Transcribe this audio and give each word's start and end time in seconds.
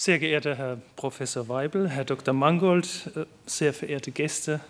Sehr 0.00 0.20
geehrter 0.20 0.54
Herr 0.54 0.80
Professor 0.94 1.48
Weibel, 1.48 1.88
Herr 1.88 2.04
Dr. 2.04 2.32
Mangold, 2.32 3.10
äh, 3.16 3.24
sehr 3.46 3.74
verehrte 3.74 4.12
Gäste, 4.12 4.60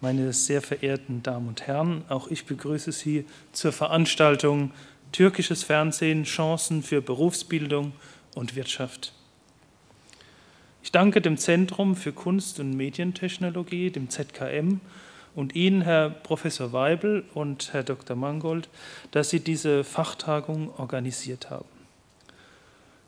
meine 0.00 0.32
sehr 0.32 0.62
verehrten 0.62 1.22
Damen 1.22 1.48
und 1.48 1.66
Herren, 1.66 2.06
auch 2.08 2.28
ich 2.28 2.46
begrüße 2.46 2.90
Sie 2.90 3.26
zur 3.52 3.72
Veranstaltung 3.72 4.70
Türkisches 5.12 5.62
Fernsehen, 5.62 6.24
Chancen 6.24 6.82
für 6.82 7.02
Berufsbildung 7.02 7.92
und 8.34 8.56
Wirtschaft. 8.56 9.12
Ich 10.82 10.90
danke 10.90 11.20
dem 11.20 11.36
Zentrum 11.36 11.94
für 11.94 12.12
Kunst- 12.12 12.58
und 12.58 12.78
Medientechnologie, 12.78 13.90
dem 13.90 14.08
ZKM, 14.08 14.80
und 15.34 15.54
Ihnen, 15.54 15.82
Herr 15.82 16.08
Professor 16.08 16.72
Weibel 16.72 17.24
und 17.34 17.74
Herr 17.74 17.82
Dr. 17.82 18.16
Mangold, 18.16 18.70
dass 19.10 19.28
Sie 19.28 19.40
diese 19.40 19.84
Fachtagung 19.84 20.70
organisiert 20.78 21.50
haben. 21.50 21.75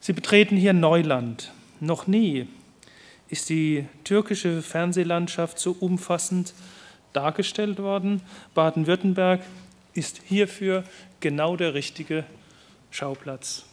Sie 0.09 0.15
betreten 0.15 0.57
hier 0.57 0.73
Neuland. 0.73 1.53
Noch 1.81 2.07
nie 2.07 2.49
ist 3.29 3.51
die 3.51 3.85
türkische 4.05 4.63
Fernsehlandschaft 4.63 5.59
so 5.59 5.77
umfassend 5.79 6.55
dargestellt 7.13 7.79
worden. 7.79 8.23
Baden-Württemberg 8.55 9.43
ist 9.93 10.23
hierfür 10.25 10.85
genau 11.21 11.57
der 11.57 11.75
richtige 11.75 12.25
Schauplatz. 12.91 13.67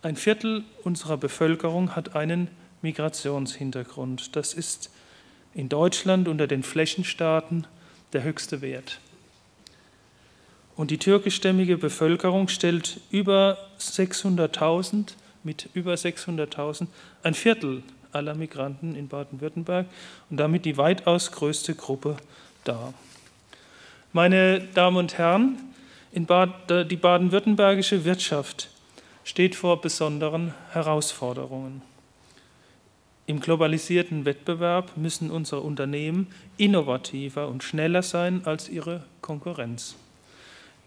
Ein 0.00 0.16
Viertel 0.16 0.64
unserer 0.82 1.18
Bevölkerung 1.18 1.94
hat 1.94 2.16
einen 2.16 2.48
Migrationshintergrund. 2.80 4.36
Das 4.36 4.54
ist 4.54 4.90
in 5.52 5.68
Deutschland 5.68 6.26
unter 6.26 6.46
den 6.46 6.62
Flächenstaaten 6.62 7.66
der 8.14 8.22
höchste 8.22 8.62
Wert. 8.62 8.98
Und 10.74 10.90
die 10.90 10.96
türkischstämmige 10.96 11.76
Bevölkerung 11.76 12.48
stellt 12.48 13.02
über 13.10 13.58
600.000, 13.78 15.16
mit 15.42 15.68
über 15.74 15.94
600.000, 15.94 16.86
ein 17.22 17.34
Viertel 17.34 17.82
aller 18.12 18.34
Migranten 18.34 18.94
in 18.94 19.08
Baden-Württemberg 19.08 19.86
und 20.28 20.36
damit 20.36 20.64
die 20.64 20.76
weitaus 20.76 21.32
größte 21.32 21.74
Gruppe 21.74 22.16
dar. 22.64 22.92
Meine 24.12 24.60
Damen 24.74 24.96
und 24.96 25.18
Herren, 25.18 25.58
Bad, 26.12 26.90
die 26.90 26.96
baden-württembergische 26.96 28.04
Wirtschaft 28.04 28.68
steht 29.22 29.54
vor 29.54 29.80
besonderen 29.80 30.54
Herausforderungen. 30.72 31.82
Im 33.26 33.38
globalisierten 33.38 34.24
Wettbewerb 34.24 34.96
müssen 34.96 35.30
unsere 35.30 35.60
Unternehmen 35.60 36.26
innovativer 36.56 37.46
und 37.46 37.62
schneller 37.62 38.02
sein 38.02 38.44
als 38.44 38.68
ihre 38.68 39.04
Konkurrenz. 39.20 39.94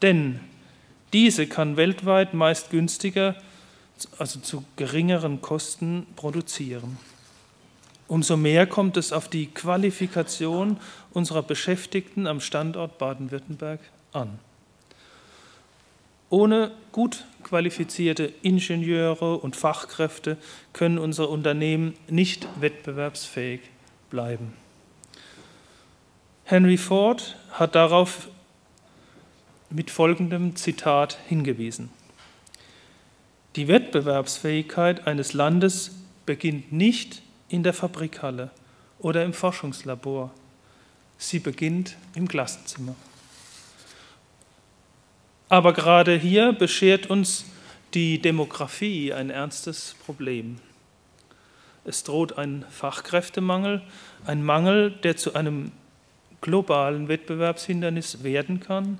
Denn 0.01 0.41
diese 1.13 1.47
kann 1.47 1.77
weltweit 1.77 2.33
meist 2.33 2.69
günstiger, 2.69 3.35
also 4.17 4.39
zu 4.39 4.63
geringeren 4.75 5.41
Kosten 5.41 6.07
produzieren. 6.15 6.97
Umso 8.07 8.37
mehr 8.37 8.67
kommt 8.67 8.97
es 8.97 9.13
auf 9.13 9.27
die 9.27 9.47
Qualifikation 9.47 10.77
unserer 11.13 11.41
Beschäftigten 11.41 12.27
am 12.27 12.41
Standort 12.41 12.97
Baden-Württemberg 12.97 13.79
an. 14.11 14.39
Ohne 16.29 16.71
gut 16.91 17.25
qualifizierte 17.43 18.33
Ingenieure 18.41 19.37
und 19.37 19.55
Fachkräfte 19.55 20.37
können 20.73 20.97
unsere 20.97 21.27
Unternehmen 21.27 21.93
nicht 22.09 22.47
wettbewerbsfähig 22.59 23.61
bleiben. 24.09 24.53
Henry 26.43 26.77
Ford 26.77 27.35
hat 27.51 27.75
darauf 27.75 28.27
mit 29.69 29.89
folgendem 29.89 30.55
Zitat 30.55 31.17
hingewiesen. 31.27 31.89
Die 33.55 33.67
Wettbewerbsfähigkeit 33.67 35.05
eines 35.05 35.33
Landes 35.33 35.91
beginnt 36.25 36.71
nicht 36.71 37.21
in 37.49 37.61
der 37.61 37.73
Fabrikhalle 37.73 38.49
oder 38.97 39.23
im 39.23 39.33
Forschungslabor, 39.33 40.31
sie 41.19 41.39
beginnt 41.39 41.95
im 42.15 42.27
Klassenzimmer. 42.27 42.95
Aber 45.49 45.73
gerade 45.73 46.17
hier 46.17 46.51
beschert 46.53 47.11
uns 47.11 47.45
die 47.93 48.19
Demografie 48.19 49.13
ein 49.13 49.29
ernstes 49.29 49.95
Problem. 50.03 50.57
Es 51.85 52.03
droht 52.03 52.39
ein 52.39 52.65
Fachkräftemangel, 52.71 53.83
ein 54.25 54.43
Mangel, 54.43 54.91
der 55.03 55.15
zu 55.15 55.35
einem 55.35 55.71
globalen 56.41 57.07
Wettbewerbshindernis 57.07 58.23
werden 58.23 58.61
kann, 58.61 58.99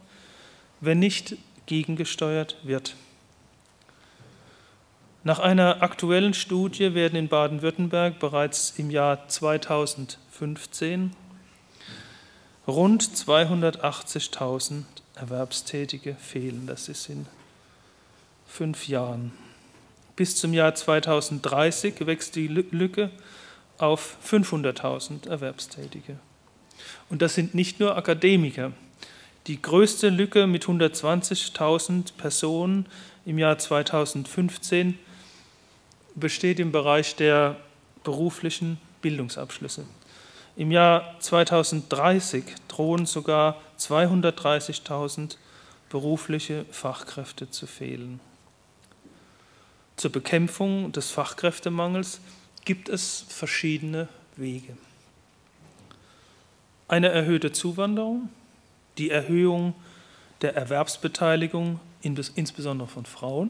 wenn 0.80 1.00
nicht 1.00 1.38
gegengesteuert 1.66 2.58
wird. 2.62 2.96
Nach 5.26 5.40
einer 5.40 5.82
aktuellen 5.82 6.34
Studie 6.34 6.96
werden 6.96 7.16
in 7.16 7.30
Baden-Württemberg 7.30 8.20
bereits 8.20 8.74
im 8.76 8.90
Jahr 8.90 9.30
2015 9.30 11.16
rund 12.68 13.04
280.000 13.04 14.84
Erwerbstätige 15.16 16.16
fehlen. 16.16 16.68
Das 16.68 16.90
ist 16.90 17.08
in 17.08 17.26
fünf 18.46 18.90
Jahren. 18.90 19.32
Bis 20.18 20.36
zum 20.36 20.54
Jahr 20.54 20.76
2030 20.76 22.06
wächst 22.06 22.36
die 22.36 22.50
Lücke 22.50 23.10
auf 23.78 24.18
500.000 24.30 25.30
Erwerbstätige. 25.30 26.18
Und 27.10 27.22
das 27.22 27.34
sind 27.34 27.56
nicht 27.56 27.80
nur 27.80 27.96
Akademiker. 27.96 28.74
Die 29.48 29.62
größte 29.62 30.10
Lücke 30.10 30.48
mit 30.48 30.66
120.000 30.66 32.14
Personen 32.18 32.88
im 33.26 33.38
Jahr 33.38 33.58
2015 33.58 35.00
besteht 36.16 36.60
im 36.60 36.72
Bereich 36.72 37.16
der 37.16 37.58
beruflichen 38.04 38.80
Bildungsabschlüsse. 39.02 39.86
Im 40.56 40.72
Jahr 40.72 41.16
2030 41.20 42.44
drohen 42.68 43.06
sogar 43.06 43.60
230.000 43.80 45.38
berufliche 45.90 46.66
Fachkräfte 46.72 47.50
zu 47.50 47.66
fehlen. 47.66 48.20
Zur 49.96 50.12
Bekämpfung 50.12 50.92
des 50.92 51.12
Fachkräftemangels 51.12 52.20
gibt 52.66 52.90
es 52.90 53.26
verschiedene 53.30 54.08
Wege. 54.36 54.76
Eine 56.88 57.10
erhöhte 57.10 57.52
Zuwanderung, 57.52 58.30
die 58.98 59.10
Erhöhung 59.10 59.74
der 60.42 60.56
Erwerbsbeteiligung, 60.56 61.80
insbesondere 62.02 62.88
von 62.88 63.06
Frauen, 63.06 63.50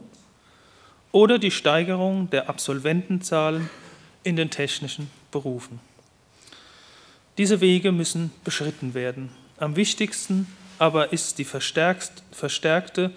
oder 1.14 1.38
die 1.38 1.52
Steigerung 1.52 2.28
der 2.30 2.48
Absolventenzahlen 2.48 3.70
in 4.24 4.34
den 4.34 4.50
technischen 4.50 5.08
Berufen. 5.30 5.78
Diese 7.38 7.60
Wege 7.60 7.92
müssen 7.92 8.32
beschritten 8.42 8.94
werden. 8.94 9.30
Am 9.56 9.76
wichtigsten 9.76 10.48
aber 10.80 11.12
ist 11.12 11.38
die 11.38 11.44
verstärkte 11.44 13.12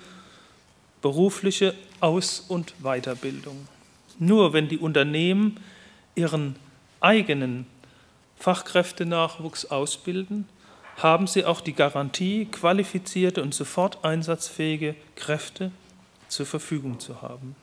berufliche 1.01 1.73
Aus- 1.99 2.45
und 2.47 2.75
Weiterbildung. 2.83 3.67
Nur 4.19 4.53
wenn 4.53 4.67
die 4.67 4.77
Unternehmen 4.77 5.59
ihren 6.13 6.55
eigenen 6.99 7.65
Fachkräftenachwuchs 8.37 9.65
ausbilden, 9.65 10.47
haben 10.97 11.25
sie 11.25 11.45
auch 11.45 11.61
die 11.61 11.73
Garantie, 11.73 12.45
qualifizierte 12.45 13.41
und 13.41 13.55
sofort 13.55 14.05
einsatzfähige 14.05 14.93
Kräfte 15.15 15.71
zur 16.27 16.45
Verfügung 16.45 16.99
zu 16.99 17.23
haben. 17.23 17.55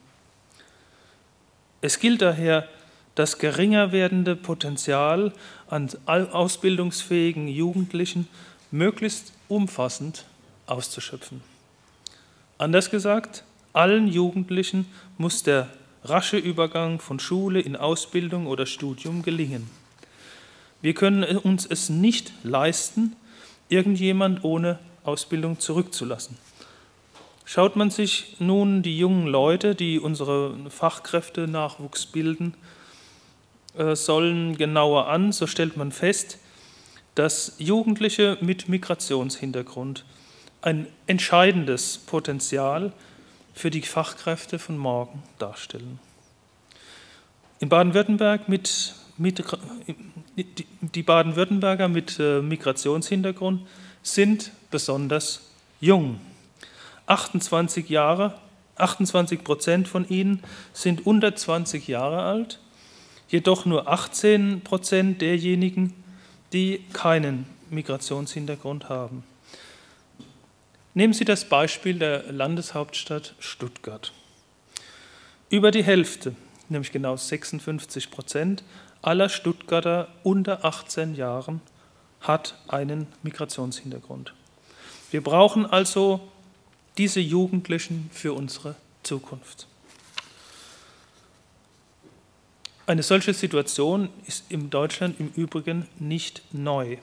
Es 1.84 1.99
gilt 1.99 2.22
daher, 2.22 2.67
das 3.15 3.39
geringer 3.39 3.93
werdende 3.93 4.37
Potenzial 4.37 5.34
an 5.69 5.91
ausbildungsfähigen 6.06 7.47
Jugendlichen 7.47 8.27
möglichst 8.71 9.34
umfassend 9.49 10.25
auszuschöpfen. 10.65 11.43
Anders 12.57 12.89
gesagt, 12.89 13.45
allen 13.75 14.09
Jugendlichen 14.09 14.86
muss 15.19 15.42
der 15.42 15.69
rasche 16.04 16.39
Übergang 16.39 17.01
von 17.01 17.21
Schule 17.21 17.60
in 17.60 17.77
Ausbildung 17.77 18.47
oder 18.47 18.65
Studium 18.65 19.22
gelingen. 19.22 19.69
Wir 20.80 20.95
können 20.95 21.22
uns 21.37 21.66
es 21.66 21.91
nicht 21.91 22.33
leisten, 22.45 23.15
irgendjemand 23.69 24.42
ohne 24.42 24.78
Ausbildung 25.04 25.60
zurückzulassen. 25.60 26.39
Schaut 27.44 27.76
man 27.76 27.91
sich 27.91 28.36
nun 28.38 28.82
die 28.82 28.98
jungen 28.98 29.26
Leute, 29.26 29.74
die 29.74 30.00
unsere 30.00 30.56
Fachkräfte-Nachwuchs 30.70 32.06
bilden, 32.06 32.54
äh, 33.76 33.94
sollen 33.94 34.56
genauer 34.56 35.08
an, 35.08 35.32
so 35.32 35.46
stellt 35.46 35.76
man 35.76 35.92
fest, 35.92 36.38
dass 37.14 37.56
Jugendliche 37.58 38.38
mit 38.41 38.68
Migrationshintergrund 38.68 40.04
ein 40.62 40.86
entscheidendes 41.06 41.98
Potenzial 41.98 42.92
für 43.52 43.70
die 43.70 43.82
Fachkräfte 43.82 44.58
von 44.58 44.78
morgen 44.78 45.22
darstellen. 45.38 46.00
In 47.60 47.68
Baden-Württemberg 47.68 48.48
mit, 48.48 48.94
mit, 49.18 49.44
die 50.80 51.02
Baden-Württemberger 51.02 51.88
mit 51.88 52.18
äh, 52.18 52.41
Migrationshintergrund 52.41 53.66
sind 54.02 54.50
besonders 54.70 55.50
jung. 55.80 56.18
28 57.06 57.89
Jahre, 57.89 58.34
28 58.77 59.45
Prozent 59.45 59.89
von 59.89 60.09
ihnen 60.09 60.42
sind 60.72 61.06
unter 61.06 61.34
20 61.36 61.86
Jahre 61.89 62.22
alt 62.22 62.59
jedoch 63.28 63.65
nur 63.66 63.89
18 63.89 64.60
Prozent 64.62 65.21
derjenigen, 65.21 65.92
die 66.53 66.84
keinen 66.92 67.47
Migrationshintergrund 67.71 68.89
haben. 68.89 69.24
Nehmen 70.95 71.12
Sie 71.12 71.24
das 71.24 71.48
Beispiel 71.48 71.98
der 71.98 72.30
Landeshauptstadt 72.30 73.34
Stuttgart. 73.41 74.12
Über 75.51 75.71
die 75.72 75.83
Hälfte, 75.83 76.36
nämlich 76.68 76.92
genau 76.92 77.16
56 77.16 78.10
Prozent 78.10 78.62
aller 79.03 79.28
Stuttgarter 79.28 80.09
unter 80.22 80.65
18 80.65 81.15
Jahren 81.15 81.60
hat 82.21 82.56
einen 82.68 83.09
Migrationshintergrund. 83.22 84.33
Wir 85.10 85.22
brauchen 85.22 85.66
also 85.66 86.21
diese 86.98 87.20
Jugendlichen 87.20 88.10
für 88.12 88.32
unsere 88.32 88.76
Zukunft. 89.02 89.66
Eine 92.86 93.02
solche 93.02 93.32
Situation 93.32 94.10
ist 94.26 94.44
in 94.50 94.68
Deutschland 94.68 95.18
im 95.18 95.28
Übrigen 95.34 95.88
nicht 95.98 96.42
neu. 96.52 96.98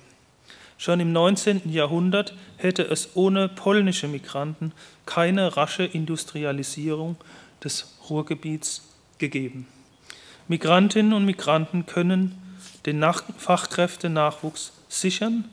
Schon 0.77 0.99
im 0.99 1.11
19. 1.11 1.71
Jahrhundert 1.71 2.35
hätte 2.57 2.83
es 2.83 3.15
ohne 3.15 3.49
polnische 3.49 4.07
Migranten 4.07 4.73
keine 5.05 5.57
rasche 5.57 5.83
Industrialisierung 5.83 7.17
des 7.63 7.97
Ruhrgebiets 8.09 8.89
gegeben. 9.17 9.67
Migrantinnen 10.47 11.13
und 11.13 11.25
Migranten 11.25 11.85
können 11.85 12.35
den 12.85 13.03
Fachkräftenachwuchs 13.37 14.73
sichern. 14.89 15.45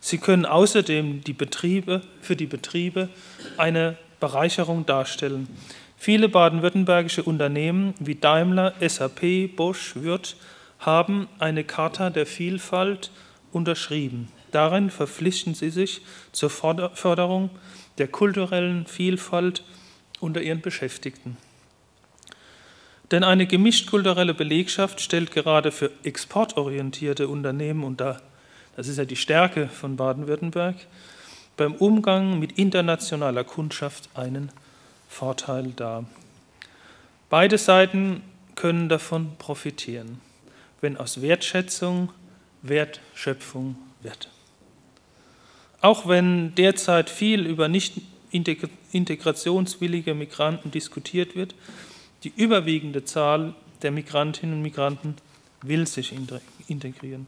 Sie 0.00 0.18
können 0.18 0.46
außerdem 0.46 1.22
die 1.22 1.34
Betriebe, 1.34 2.02
für 2.20 2.36
die 2.36 2.46
Betriebe 2.46 3.08
eine 3.56 3.96
Bereicherung 4.18 4.86
darstellen. 4.86 5.48
Viele 5.96 6.28
baden-württembergische 6.28 7.22
Unternehmen 7.22 7.94
wie 7.98 8.14
Daimler, 8.14 8.74
SAP, 8.80 9.54
Bosch, 9.54 9.94
Würth 9.96 10.36
haben 10.78 11.28
eine 11.38 11.62
Charta 11.62 12.08
der 12.08 12.24
Vielfalt 12.24 13.10
unterschrieben. 13.52 14.28
Darin 14.50 14.90
verpflichten 14.90 15.54
sie 15.54 15.70
sich 15.70 16.00
zur 16.32 16.50
Förderung 16.50 17.50
der 17.98 18.08
kulturellen 18.08 18.86
Vielfalt 18.86 19.62
unter 20.20 20.40
ihren 20.40 20.62
Beschäftigten. 20.62 21.36
Denn 23.10 23.24
eine 23.24 23.46
gemischt 23.46 23.90
kulturelle 23.90 24.34
Belegschaft 24.34 25.00
stellt 25.00 25.32
gerade 25.32 25.72
für 25.72 25.90
exportorientierte 26.04 27.28
Unternehmen, 27.28 27.96
da, 27.96 28.20
das 28.76 28.88
ist 28.88 28.98
ja 28.98 29.04
die 29.04 29.16
Stärke 29.16 29.68
von 29.68 29.96
Baden-Württemberg, 29.96 30.76
beim 31.56 31.74
Umgang 31.74 32.38
mit 32.38 32.52
internationaler 32.52 33.44
Kundschaft 33.44 34.08
einen 34.14 34.50
Vorteil 35.08 35.72
dar. 35.76 36.04
Beide 37.28 37.58
Seiten 37.58 38.22
können 38.54 38.88
davon 38.88 39.36
profitieren, 39.38 40.20
wenn 40.80 40.96
aus 40.96 41.20
Wertschätzung 41.20 42.10
Wertschöpfung 42.62 43.76
wird. 44.02 44.28
Auch 45.80 46.08
wenn 46.08 46.54
derzeit 46.54 47.08
viel 47.08 47.46
über 47.46 47.68
nicht 47.68 48.02
integrationswillige 48.92 50.14
Migranten 50.14 50.70
diskutiert 50.70 51.34
wird, 51.34 51.54
die 52.22 52.32
überwiegende 52.36 53.04
Zahl 53.04 53.54
der 53.82 53.90
Migrantinnen 53.90 54.56
und 54.56 54.62
Migranten 54.62 55.16
will 55.62 55.86
sich 55.86 56.14
integrieren. 56.68 57.26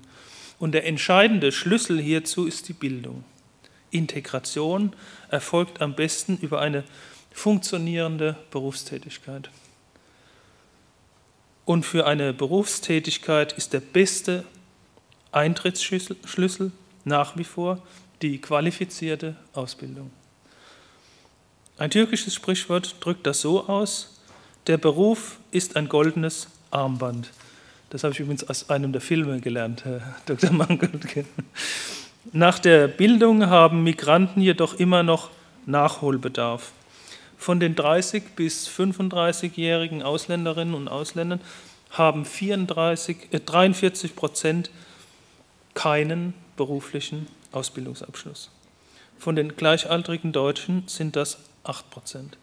Und 0.62 0.70
der 0.70 0.87
entscheidende 0.87 1.50
Schlüssel 1.50 2.00
hierzu 2.00 2.47
ist 2.47 2.69
die 2.69 2.73
Bildung. 2.73 3.25
Integration 3.91 4.93
erfolgt 5.29 5.81
am 5.81 5.97
besten 5.97 6.38
über 6.41 6.61
eine 6.61 6.85
funktionierende 7.32 8.37
Berufstätigkeit. 8.53 9.50
Und 11.64 11.85
für 11.85 12.06
eine 12.06 12.32
Berufstätigkeit 12.32 13.55
ist 13.55 13.73
der 13.73 13.81
beste 13.81 14.44
Eintrittsschlüssel 15.32 16.70
nach 17.05 17.37
wie 17.37 17.43
vor 17.43 17.82
die 18.23 18.41
qualifizierte 18.41 19.35
Ausbildung. 19.55 20.12
Ein 21.76 21.91
türkisches 21.91 22.37
Sprichwort 22.37 22.94
drückt 23.00 23.26
das 23.26 23.41
so 23.41 23.67
aus, 23.67 24.20
der 24.69 24.79
Beruf 24.79 25.41
ist 25.50 25.75
ein 25.75 25.88
goldenes 25.88 26.47
Armband. 26.70 27.32
Das 27.92 28.04
habe 28.04 28.14
ich 28.14 28.20
übrigens 28.20 28.48
aus 28.48 28.70
einem 28.70 28.92
der 28.92 29.02
Filme 29.02 29.38
gelernt, 29.40 29.84
Herr 29.84 30.00
Dr. 30.24 30.50
Mangold. 30.50 31.06
Nach 32.32 32.58
der 32.58 32.88
Bildung 32.88 33.50
haben 33.50 33.84
Migranten 33.84 34.40
jedoch 34.40 34.72
immer 34.80 35.02
noch 35.02 35.28
Nachholbedarf. 35.66 36.72
Von 37.36 37.60
den 37.60 37.74
30 37.74 38.34
bis 38.34 38.66
35-jährigen 38.66 40.02
Ausländerinnen 40.02 40.72
und 40.72 40.88
Ausländern 40.88 41.42
haben 41.90 42.24
34, 42.24 43.28
äh, 43.30 43.40
43 43.40 44.16
Prozent 44.16 44.70
keinen 45.74 46.32
beruflichen 46.56 47.26
Ausbildungsabschluss. 47.52 48.50
Von 49.18 49.36
den 49.36 49.54
gleichaltrigen 49.54 50.32
Deutschen 50.32 50.84
sind 50.86 51.14
das 51.14 51.36
8 51.64 51.90
Prozent. 51.90 52.38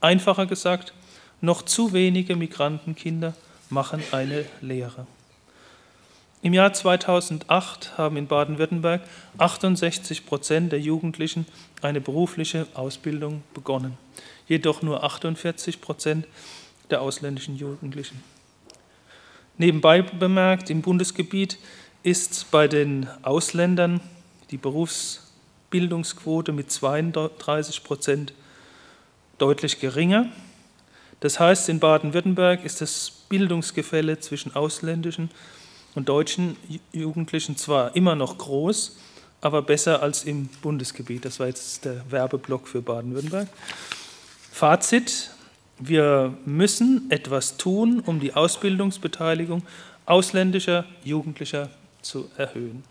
Einfacher 0.00 0.46
gesagt, 0.46 0.92
noch 1.40 1.62
zu 1.62 1.92
wenige 1.92 2.34
Migrantenkinder 2.34 3.34
machen 3.70 4.02
eine 4.12 4.44
Lehre. 4.60 5.06
Im 6.40 6.54
Jahr 6.54 6.72
2008 6.72 7.98
haben 7.98 8.16
in 8.16 8.28
Baden-Württemberg 8.28 9.02
68 9.38 10.24
Prozent 10.24 10.70
der 10.70 10.80
Jugendlichen 10.80 11.46
eine 11.82 12.00
berufliche 12.00 12.66
Ausbildung 12.74 13.42
begonnen, 13.54 13.98
jedoch 14.46 14.82
nur 14.82 15.02
48 15.02 15.80
Prozent 15.80 16.28
der 16.90 17.02
ausländischen 17.02 17.56
Jugendlichen. 17.56 18.22
Nebenbei 19.56 20.02
bemerkt, 20.02 20.70
im 20.70 20.82
Bundesgebiet 20.82 21.58
ist 22.04 22.48
bei 22.52 22.68
den 22.68 23.08
Ausländern 23.22 24.00
die 24.52 24.56
Berufsbildungsquote 24.56 26.52
mit 26.52 26.70
32 26.70 27.82
Prozent 27.82 28.32
deutlich 29.38 29.80
geringer 29.80 30.26
das 31.20 31.40
heißt, 31.40 31.68
in 31.68 31.80
Baden-Württemberg 31.80 32.64
ist 32.64 32.80
das 32.80 33.10
Bildungsgefälle 33.28 34.20
zwischen 34.20 34.54
ausländischen 34.54 35.30
und 35.94 36.08
deutschen 36.08 36.56
Jugendlichen 36.92 37.56
zwar 37.56 37.96
immer 37.96 38.14
noch 38.14 38.38
groß, 38.38 38.96
aber 39.40 39.62
besser 39.62 40.02
als 40.02 40.24
im 40.24 40.48
Bundesgebiet. 40.62 41.24
Das 41.24 41.40
war 41.40 41.46
jetzt 41.46 41.84
der 41.84 42.10
Werbeblock 42.10 42.68
für 42.68 42.82
Baden-Württemberg. 42.82 43.48
Fazit, 44.52 45.30
wir 45.78 46.36
müssen 46.44 47.10
etwas 47.10 47.56
tun, 47.56 48.00
um 48.04 48.20
die 48.20 48.34
Ausbildungsbeteiligung 48.34 49.62
ausländischer 50.06 50.84
Jugendlicher 51.04 51.70
zu 52.02 52.30
erhöhen. 52.36 52.82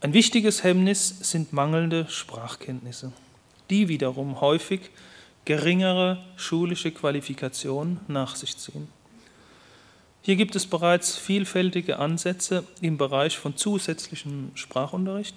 Ein 0.00 0.12
wichtiges 0.12 0.62
Hemmnis 0.62 1.08
sind 1.20 1.52
mangelnde 1.52 2.06
Sprachkenntnisse, 2.08 3.12
die 3.70 3.88
wiederum 3.88 4.40
häufig 4.40 4.90
geringere 5.46 6.18
schulische 6.36 6.90
Qualifikation 6.90 8.00
nach 8.08 8.36
sich 8.36 8.58
ziehen. 8.58 8.88
Hier 10.20 10.34
gibt 10.34 10.56
es 10.56 10.66
bereits 10.66 11.16
vielfältige 11.16 12.00
Ansätze 12.00 12.64
im 12.80 12.98
Bereich 12.98 13.38
von 13.38 13.56
zusätzlichem 13.56 14.50
Sprachunterricht, 14.54 15.36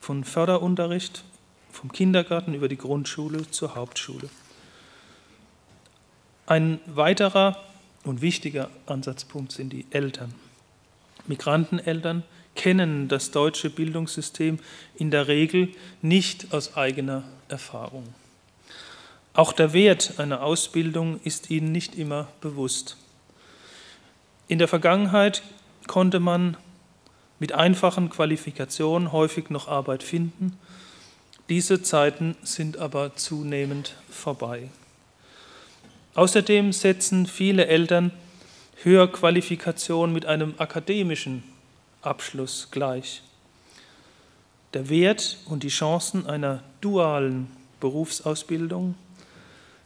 von 0.00 0.22
Förderunterricht, 0.22 1.24
vom 1.72 1.90
Kindergarten 1.90 2.52
über 2.52 2.68
die 2.68 2.76
Grundschule 2.76 3.50
zur 3.50 3.74
Hauptschule. 3.74 4.28
Ein 6.46 6.78
weiterer 6.84 7.56
und 8.04 8.20
wichtiger 8.20 8.68
Ansatzpunkt 8.84 9.52
sind 9.52 9.72
die 9.72 9.86
Eltern. 9.90 10.34
Migranteneltern 11.26 12.22
kennen 12.54 13.08
das 13.08 13.30
deutsche 13.30 13.70
Bildungssystem 13.70 14.58
in 14.96 15.10
der 15.10 15.26
Regel 15.26 15.70
nicht 16.02 16.52
aus 16.52 16.76
eigener 16.76 17.24
Erfahrung. 17.48 18.12
Auch 19.38 19.52
der 19.52 19.72
Wert 19.72 20.14
einer 20.18 20.42
Ausbildung 20.42 21.20
ist 21.22 21.48
ihnen 21.48 21.70
nicht 21.70 21.94
immer 21.94 22.26
bewusst. 22.40 22.96
In 24.48 24.58
der 24.58 24.66
Vergangenheit 24.66 25.44
konnte 25.86 26.18
man 26.18 26.56
mit 27.38 27.52
einfachen 27.52 28.10
Qualifikationen 28.10 29.12
häufig 29.12 29.48
noch 29.48 29.68
Arbeit 29.68 30.02
finden. 30.02 30.58
Diese 31.48 31.82
Zeiten 31.82 32.34
sind 32.42 32.78
aber 32.78 33.14
zunehmend 33.14 33.94
vorbei. 34.10 34.70
Außerdem 36.16 36.72
setzen 36.72 37.24
viele 37.28 37.68
Eltern 37.68 38.10
Höherqualifikation 38.82 40.12
mit 40.12 40.26
einem 40.26 40.54
akademischen 40.58 41.44
Abschluss 42.02 42.72
gleich. 42.72 43.22
Der 44.74 44.88
Wert 44.88 45.36
und 45.46 45.62
die 45.62 45.68
Chancen 45.68 46.26
einer 46.26 46.64
dualen 46.80 47.46
Berufsausbildung 47.78 48.96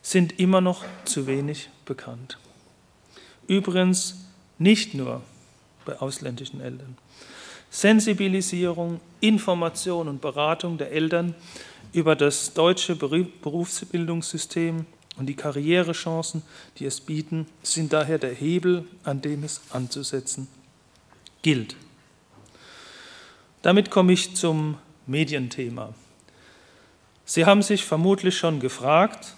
sind 0.02 0.38
immer 0.38 0.60
noch 0.60 0.84
zu 1.04 1.26
wenig 1.26 1.70
bekannt. 1.84 2.38
Übrigens 3.46 4.26
nicht 4.58 4.94
nur 4.94 5.22
bei 5.84 5.98
ausländischen 6.00 6.60
Eltern. 6.60 6.98
Sensibilisierung, 7.70 9.00
Information 9.20 10.08
und 10.08 10.20
Beratung 10.20 10.76
der 10.76 10.92
Eltern 10.92 11.34
über 11.92 12.16
das 12.16 12.52
deutsche 12.52 12.96
Berufsbildungssystem 12.96 14.84
und 15.16 15.26
die 15.26 15.36
Karrierechancen, 15.36 16.42
die 16.78 16.86
es 16.86 17.00
bieten, 17.00 17.46
sind 17.62 17.92
daher 17.92 18.18
der 18.18 18.34
Hebel, 18.34 18.84
an 19.04 19.20
dem 19.22 19.44
es 19.44 19.60
anzusetzen 19.70 20.48
gilt. 21.42 21.76
Damit 23.62 23.90
komme 23.90 24.12
ich 24.12 24.34
zum 24.34 24.78
Medienthema. 25.06 25.94
Sie 27.24 27.44
haben 27.46 27.62
sich 27.62 27.84
vermutlich 27.84 28.36
schon 28.36 28.60
gefragt, 28.60 29.34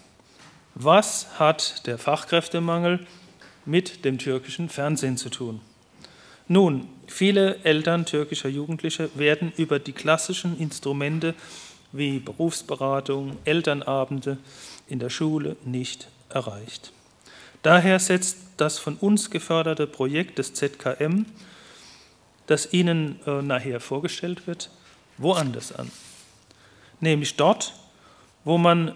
was 0.74 1.38
hat 1.38 1.86
der 1.86 1.98
Fachkräftemangel 1.98 3.06
mit 3.64 4.04
dem 4.04 4.18
türkischen 4.18 4.68
Fernsehen 4.68 5.16
zu 5.16 5.30
tun? 5.30 5.60
Nun, 6.48 6.88
viele 7.06 7.56
Eltern 7.64 8.04
türkischer 8.04 8.48
Jugendliche 8.48 9.08
werden 9.14 9.52
über 9.56 9.78
die 9.78 9.92
klassischen 9.92 10.58
Instrumente 10.58 11.34
wie 11.92 12.18
Berufsberatung, 12.18 13.38
Elternabende 13.44 14.38
in 14.88 14.98
der 14.98 15.10
Schule 15.10 15.56
nicht 15.64 16.08
erreicht. 16.28 16.92
Daher 17.62 17.98
setzt 17.98 18.38
das 18.56 18.78
von 18.78 18.96
uns 18.96 19.30
geförderte 19.30 19.86
Projekt 19.86 20.38
des 20.38 20.52
ZKM, 20.54 21.24
das 22.46 22.72
Ihnen 22.72 23.20
äh, 23.26 23.40
nachher 23.40 23.80
vorgestellt 23.80 24.46
wird, 24.46 24.70
woanders 25.16 25.72
an. 25.72 25.90
Nämlich 27.00 27.36
dort, 27.36 27.72
wo 28.44 28.58
man 28.58 28.92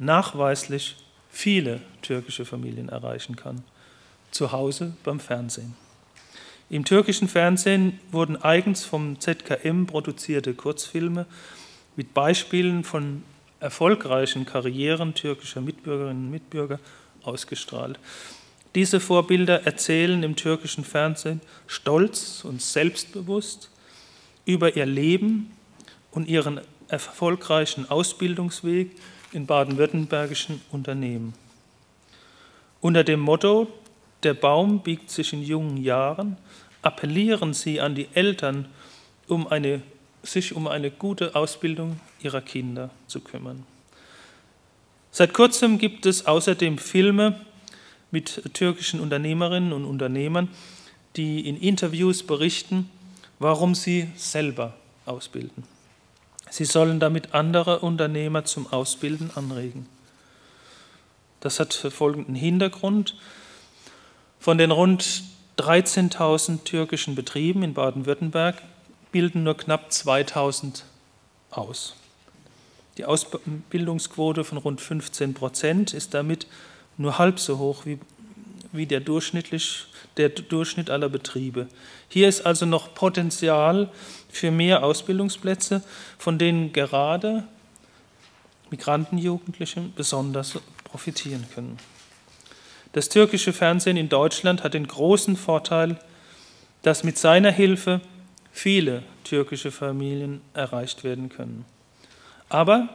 nachweislich 0.00 0.96
viele 1.30 1.80
türkische 2.02 2.44
Familien 2.44 2.88
erreichen 2.88 3.36
kann. 3.36 3.62
Zu 4.32 4.50
Hause 4.50 4.94
beim 5.04 5.20
Fernsehen. 5.20 5.76
Im 6.70 6.84
türkischen 6.84 7.28
Fernsehen 7.28 8.00
wurden 8.10 8.36
eigens 8.36 8.84
vom 8.84 9.20
ZKM 9.20 9.86
produzierte 9.86 10.54
Kurzfilme 10.54 11.26
mit 11.96 12.14
Beispielen 12.14 12.84
von 12.84 13.22
erfolgreichen 13.58 14.46
Karrieren 14.46 15.14
türkischer 15.14 15.60
Mitbürgerinnen 15.60 16.26
und 16.26 16.30
Mitbürger 16.30 16.78
ausgestrahlt. 17.22 17.98
Diese 18.74 19.00
Vorbilder 19.00 19.66
erzählen 19.66 20.22
im 20.22 20.36
türkischen 20.36 20.84
Fernsehen 20.84 21.40
stolz 21.66 22.44
und 22.44 22.62
selbstbewusst 22.62 23.70
über 24.46 24.76
ihr 24.76 24.86
Leben 24.86 25.50
und 26.12 26.28
ihren 26.28 26.60
erfolgreichen 26.88 27.90
Ausbildungsweg 27.90 28.92
in 29.32 29.46
baden-württembergischen 29.46 30.60
Unternehmen. 30.70 31.34
Unter 32.80 33.04
dem 33.04 33.20
Motto 33.20 33.68
Der 34.22 34.34
Baum 34.34 34.80
biegt 34.80 35.10
sich 35.10 35.32
in 35.32 35.42
jungen 35.42 35.76
Jahren 35.78 36.36
appellieren 36.82 37.54
sie 37.54 37.80
an 37.80 37.94
die 37.94 38.08
Eltern, 38.14 38.66
um 39.28 39.46
eine, 39.46 39.82
sich 40.22 40.54
um 40.54 40.66
eine 40.66 40.90
gute 40.90 41.34
Ausbildung 41.34 42.00
ihrer 42.22 42.40
Kinder 42.40 42.90
zu 43.06 43.20
kümmern. 43.20 43.64
Seit 45.12 45.34
kurzem 45.34 45.78
gibt 45.78 46.06
es 46.06 46.26
außerdem 46.26 46.78
Filme 46.78 47.40
mit 48.10 48.54
türkischen 48.54 49.00
Unternehmerinnen 49.00 49.72
und 49.72 49.84
Unternehmern, 49.84 50.48
die 51.16 51.46
in 51.48 51.56
Interviews 51.56 52.22
berichten, 52.22 52.88
warum 53.38 53.74
sie 53.74 54.08
selber 54.16 54.74
ausbilden. 55.06 55.64
Sie 56.50 56.64
sollen 56.64 57.00
damit 57.00 57.32
andere 57.32 57.78
Unternehmer 57.78 58.44
zum 58.44 58.72
Ausbilden 58.72 59.30
anregen. 59.34 59.86
Das 61.40 61.58
hat 61.58 61.72
folgenden 61.72 62.34
Hintergrund. 62.34 63.16
Von 64.38 64.58
den 64.58 64.70
rund 64.70 65.22
13.000 65.58 66.64
türkischen 66.64 67.14
Betrieben 67.14 67.62
in 67.62 67.74
Baden-Württemberg 67.74 68.62
bilden 69.12 69.42
nur 69.44 69.56
knapp 69.56 69.90
2.000 69.90 70.82
aus. 71.50 71.94
Die 72.96 73.04
Ausbildungsquote 73.04 74.44
von 74.44 74.58
rund 74.58 74.80
15 74.80 75.34
Prozent 75.34 75.94
ist 75.94 76.14
damit 76.14 76.46
nur 76.96 77.18
halb 77.18 77.38
so 77.38 77.58
hoch 77.58 77.86
wie, 77.86 77.98
wie 78.72 78.86
der, 78.86 79.00
durchschnittlich, 79.00 79.86
der 80.16 80.28
Durchschnitt 80.28 80.90
aller 80.90 81.08
Betriebe. 81.08 81.68
Hier 82.08 82.28
ist 82.28 82.46
also 82.46 82.66
noch 82.66 82.94
Potenzial 82.94 83.90
für 84.28 84.50
mehr 84.50 84.84
Ausbildungsplätze, 84.84 85.82
von 86.18 86.38
denen 86.38 86.72
gerade 86.72 87.44
Migrantenjugendliche 88.70 89.82
besonders 89.96 90.58
profitieren 90.84 91.46
können. 91.54 91.78
Das 92.92 93.08
türkische 93.08 93.52
Fernsehen 93.52 93.96
in 93.96 94.08
Deutschland 94.08 94.64
hat 94.64 94.74
den 94.74 94.86
großen 94.86 95.36
Vorteil, 95.36 95.98
dass 96.82 97.04
mit 97.04 97.18
seiner 97.18 97.50
Hilfe 97.50 98.00
viele 98.52 99.02
türkische 99.24 99.70
Familien 99.70 100.40
erreicht 100.54 101.04
werden 101.04 101.28
können. 101.28 101.64
Aber 102.48 102.88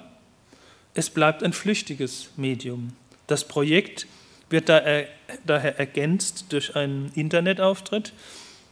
es 0.93 1.09
bleibt 1.09 1.43
ein 1.43 1.53
flüchtiges 1.53 2.29
Medium. 2.35 2.93
Das 3.27 3.47
Projekt 3.47 4.07
wird 4.49 4.69
daher 4.69 5.79
ergänzt 5.79 6.45
durch 6.49 6.75
einen 6.75 7.11
Internetauftritt, 7.15 8.13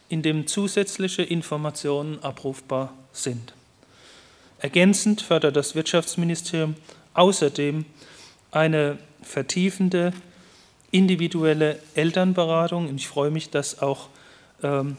in 0.08 0.22
dem 0.22 0.46
zusätzliche 0.46 1.22
Informationen 1.22 2.22
abrufbar 2.22 2.92
sind. 3.12 3.54
Ergänzend 4.58 5.20
fördert 5.20 5.56
das 5.56 5.74
Wirtschaftsministerium 5.74 6.76
außerdem 7.14 7.84
eine 8.50 8.98
vertiefende 9.22 10.12
individuelle 10.90 11.80
Elternberatung. 11.94 12.88
Und 12.88 12.96
ich 12.96 13.08
freue 13.08 13.30
mich, 13.30 13.50
dass 13.50 13.82
auch 13.82 14.08
ähm, 14.62 14.96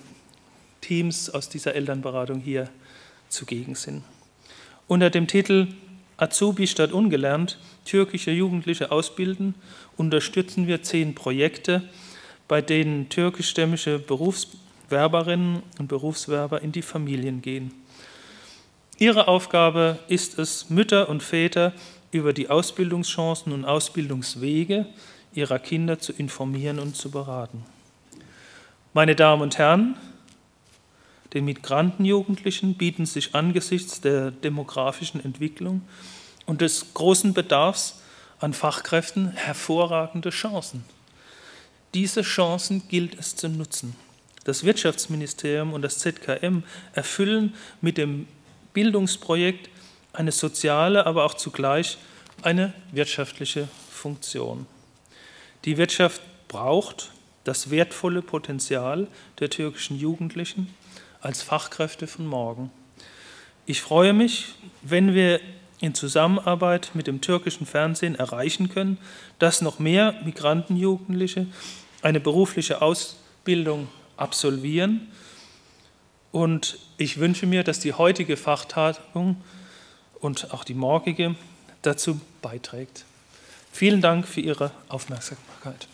Teams 0.81 1.29
aus 1.29 1.49
dieser 1.49 1.73
Elternberatung 1.73 2.39
hier 2.41 2.69
zugegen 3.29 3.75
sind. 3.75 4.03
Unter 4.87 5.09
dem 5.09 5.27
Titel 5.27 5.67
Azubi 6.17 6.67
statt 6.67 6.91
ungelernt, 6.91 7.57
türkische 7.83 8.31
Jugendliche 8.31 8.91
ausbilden, 8.91 9.55
unterstützen 9.97 10.67
wir 10.67 10.81
zehn 10.81 11.13
Projekte, 11.15 11.83
bei 12.47 12.61
denen 12.61 13.09
türkischstämmige 13.09 13.99
Berufswerberinnen 13.99 15.63
und 15.79 15.87
Berufswerber 15.87 16.61
in 16.61 16.71
die 16.71 16.81
Familien 16.81 17.41
gehen. 17.41 17.71
Ihre 18.97 19.27
Aufgabe 19.27 19.99
ist 20.07 20.39
es, 20.39 20.69
Mütter 20.69 21.09
und 21.09 21.21
Väter 21.21 21.73
über 22.11 22.31
die 22.31 22.49
Ausbildungschancen 22.49 23.51
und 23.51 23.65
Ausbildungswege 23.65 24.85
ihrer 25.33 25.59
Kinder 25.59 25.99
zu 25.99 26.13
informieren 26.13 26.79
und 26.79 26.95
zu 26.95 27.11
beraten. 27.11 27.65
Meine 28.93 29.15
Damen 29.15 29.41
und 29.41 29.57
Herren, 29.57 29.97
den 31.35 31.45
Migrantenjugendlichen 31.45 32.75
bieten 32.75 33.05
sich 33.05 33.35
angesichts 33.35 33.99
der 33.99 34.31
demografischen 34.31 35.23
Entwicklung 35.23 35.81
und 36.45 36.61
des 36.61 36.93
großen 36.93 37.33
Bedarfs 37.33 37.99
an 38.39 38.53
Fachkräften 38.53 39.31
hervorragende 39.31 40.29
Chancen. 40.29 40.85
Diese 41.93 42.21
Chancen 42.21 42.87
gilt 42.87 43.19
es 43.19 43.35
zu 43.35 43.49
nutzen. 43.49 43.95
Das 44.45 44.63
Wirtschaftsministerium 44.63 45.73
und 45.73 45.81
das 45.81 45.99
ZKM 45.99 46.63
erfüllen 46.93 47.53
mit 47.81 47.97
dem 47.97 48.27
Bildungsprojekt 48.73 49.69
eine 50.13 50.31
soziale, 50.31 51.05
aber 51.05 51.25
auch 51.25 51.33
zugleich 51.33 51.97
eine 52.43 52.73
wirtschaftliche 52.91 53.67
Funktion. 53.91 54.67
Die 55.65 55.77
Wirtschaft 55.77 56.21
braucht 56.47 57.11
das 57.43 57.71
wertvolle 57.71 58.21
Potenzial 58.21 59.07
der 59.39 59.49
türkischen 59.49 59.99
Jugendlichen 59.99 60.73
als 61.25 61.41
Fachkräfte 61.41 62.07
von 62.07 62.27
morgen. 62.27 62.71
Ich 63.65 63.81
freue 63.81 64.13
mich, 64.13 64.53
wenn 64.83 65.15
wir 65.15 65.39
in 65.79 65.95
Zusammenarbeit 65.95 66.91
mit 66.93 67.07
dem 67.07 67.19
türkischen 67.19 67.65
Fernsehen 67.65 68.15
erreichen 68.15 68.69
können, 68.69 68.97
dass 69.39 69.61
noch 69.61 69.79
mehr 69.79 70.13
Migrantenjugendliche 70.23 71.47
eine 72.01 72.19
berufliche 72.19 72.81
Ausbildung 72.81 73.87
absolvieren. 74.17 75.07
Und 76.31 76.77
ich 76.97 77.19
wünsche 77.19 77.47
mir, 77.47 77.63
dass 77.63 77.79
die 77.79 77.93
heutige 77.93 78.37
Fachtagung 78.37 79.41
und 80.19 80.53
auch 80.53 80.63
die 80.63 80.75
morgige 80.75 81.35
dazu 81.81 82.21
beiträgt. 82.41 83.05
Vielen 83.71 84.01
Dank 84.01 84.27
für 84.27 84.41
Ihre 84.41 84.71
Aufmerksamkeit. 84.89 85.87